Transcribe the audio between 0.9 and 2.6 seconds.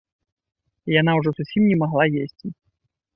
Яна ўжо зусім не магла есці.